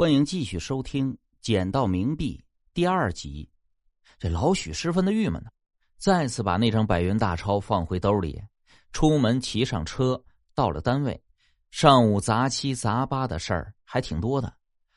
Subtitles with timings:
[0.00, 3.46] 欢迎继续收听《捡到冥币》第二集。
[4.18, 5.50] 这老许十分的郁闷呢，
[5.98, 8.42] 再次把那张百元大钞放回兜里，
[8.94, 10.18] 出门骑上车，
[10.54, 11.22] 到了单位。
[11.70, 14.50] 上午杂七杂八的事儿还挺多的。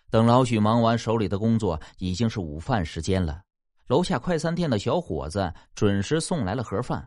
[0.09, 3.41] 等老许忙完手里的工作，已经是午饭时间了。
[3.87, 7.05] 楼下快餐店的小伙子准时送来了盒饭。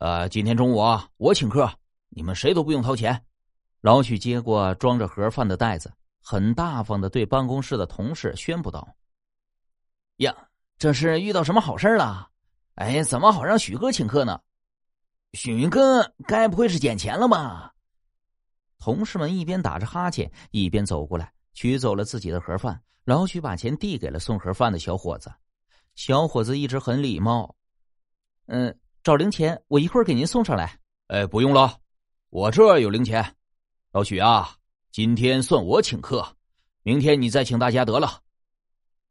[0.00, 0.82] 呃，今天中午，
[1.16, 1.66] 我请客，
[2.10, 3.18] 你们谁都不用掏钱。
[3.80, 5.90] 老许接过装着盒饭的袋子。
[6.28, 8.96] 很大方的对办公室的同事宣布道
[10.18, 10.34] ：“呀，
[10.76, 12.28] 这是遇到什么好事了？
[12.74, 14.40] 哎，怎么好让许哥请客呢？
[15.34, 17.72] 许哥该不会是捡钱了吧？”
[18.80, 22.82] 同事们一边打着哈欠，一边走过来，取走了自己的盒饭。
[23.04, 25.32] 老许把钱递给了送盒饭的小伙子，
[25.94, 27.54] 小伙子一直很礼貌
[28.46, 30.76] ：“嗯，找零钱，我一会儿给您送上来。
[31.06, 31.78] ”“哎，不用了，
[32.30, 33.36] 我这有零钱。”
[33.94, 34.55] 老许啊。
[34.96, 36.26] 今天算我请客，
[36.82, 38.22] 明天你再请大家得了。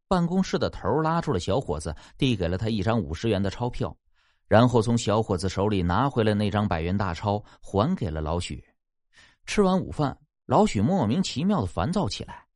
[0.07, 3.95] 办公室的头拉住了小伙子，递给了他一张五十元的钞票，
[4.47, 8.65] 然后从小伙子手里拿回了那张百元大钞，还给了老许。
[9.45, 12.47] 吃完午饭，老许莫名其妙的烦躁起来，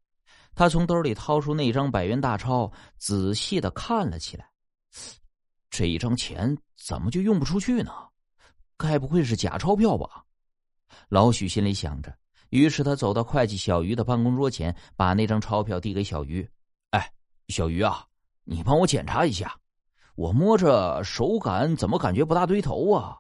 [0.56, 4.50] 他从兜里掏出那张百元大钞，仔细的看了起来。
[5.70, 7.92] 这一张钱怎么就用不出去呢？
[8.76, 10.26] 该不会是假钞票吧？
[11.10, 12.12] 老许心里想着。
[12.50, 16.48] 于是他走到会计小鱼的办公桌前，把那张钞票递给小鱼。
[16.92, 17.12] “哎，
[17.48, 18.06] 小鱼啊，
[18.44, 19.58] 你帮我检查一下，
[20.16, 23.18] 我摸着手感怎么感觉不大对头啊？”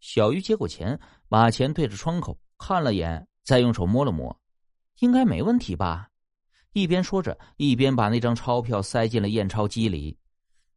[0.00, 0.98] 小鱼接过钱，
[1.28, 4.38] 把钱对着窗口看了眼，再用手摸了摸，
[5.00, 6.08] 应该没问题吧？
[6.72, 10.16] 一边说着，一边把那张钞票塞进了验钞机里。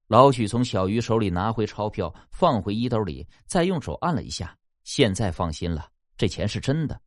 [0.07, 6.99] 老许从小鱼手里拿回钞票，放回衣兜里，再用手按了一下，现在放心了，这钱是真的。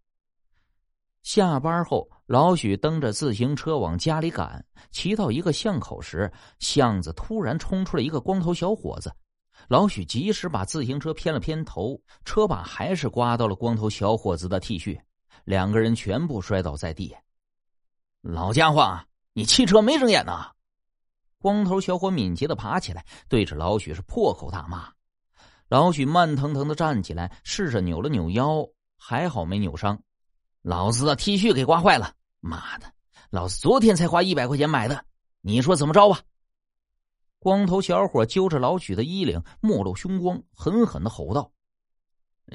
[1.23, 4.65] 下班后，老许蹬着自行车往家里赶。
[4.91, 9.13] 骑到一个巷口时，巷子突然冲出了一个光头小伙子。
[9.69, 15.01] 老许及时把自行车偏了偏头，车把还是刮到了光头小伙子的 T 恤，
[15.45, 17.15] 两个人全部摔倒在地。
[18.21, 19.01] 老家伙，
[19.33, 20.51] 你汽车没睁眼呐！
[21.39, 24.93] 光头小伙敏捷的爬起来，对着老许是破口大骂。
[25.69, 28.67] 老许慢腾腾的站起来，试着扭了扭腰，
[28.99, 30.01] 还好没扭伤。
[30.63, 32.15] 老子的 T 恤给刮坏了！
[32.39, 32.87] 妈的，
[33.31, 35.05] 老子昨天才花一百块钱买的，
[35.41, 36.21] 你说怎么着吧？
[37.41, 41.51] 光头小伙揪着老许的衣领，目露凶光，狠狠的吼道：“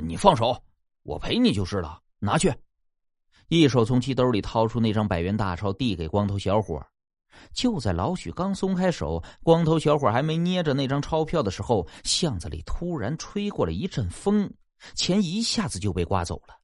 [0.02, 0.64] 你放手，
[1.04, 2.02] 我赔你就是了。
[2.20, 2.54] 拿去！”
[3.50, 6.82] 一手从其兜里掏出那张百元大钞，递给光头小伙。
[7.52, 14.50] 就在老许刚松开手，光头小伙还没捏着那张钞票的时候，巷子里突然吹过了一阵风，
[14.96, 16.58] 钱一下子就被刮走了。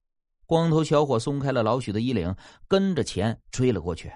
[0.45, 2.35] 光头小伙松开了老许的衣领，
[2.67, 4.11] 跟着钱追了过去。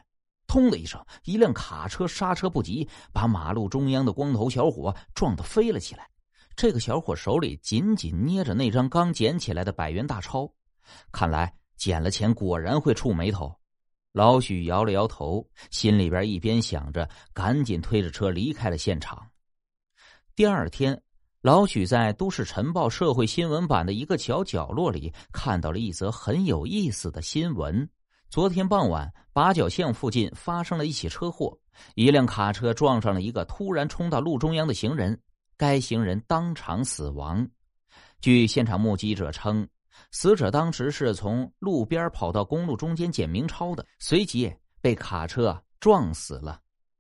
[0.47, 6.09] 砰的一声，一辆卡车刹车不及，把马路中央的光头小伙撞得飞了起来。
[6.55, 10.51] 这个小伙手里紧紧捏着那张刚捡起来的百元大钞，
[11.11, 13.53] 看来捡了钱果然会触霉头。
[14.13, 19.29] 老许摇了摇头，心里边一边想着，赶紧推着车离开了现场。
[20.35, 21.01] 第二天。
[21.47, 27.89] 老许在《都市晨报》社会新闻版的一个小角落里看到了一则很有意思的新闻。
[28.29, 31.57] 昨天傍晚，八角巷附近发生了一起车祸，
[31.95, 35.17] 一辆卡车撞上了一个突然冲到路中央的行人，
[35.55, 37.47] 该行人当场死亡。
[38.19, 39.65] 据现场目击者称，
[40.11, 46.59] 死者当时是从路边跑到公路中间捡明钞的，随即被卡车撞死了。